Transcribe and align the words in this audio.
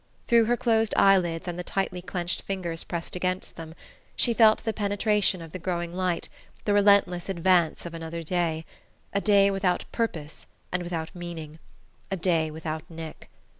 Through 0.27 0.45
her 0.45 0.57
closed 0.57 0.95
eyelids 0.97 1.47
and 1.47 1.59
the 1.59 1.63
tightly 1.63 2.01
clenched 2.01 2.41
fingers 2.41 2.83
pressed 2.83 3.15
against 3.15 3.55
them, 3.55 3.75
she 4.15 4.33
felt 4.33 4.63
the 4.63 4.73
penetration 4.73 5.43
of 5.43 5.51
the 5.51 5.59
growing 5.59 5.93
light, 5.93 6.27
the 6.65 6.73
relentless 6.73 7.29
advance 7.29 7.85
of 7.85 7.93
another 7.93 8.23
day 8.23 8.65
a 9.13 9.21
day 9.21 9.51
without 9.51 9.85
purpose 9.91 10.47
and 10.71 10.81
without 10.81 11.13
meaning 11.13 11.59
a 12.09 12.17
day 12.17 12.49
without 12.49 12.81
Nick. 12.89 13.29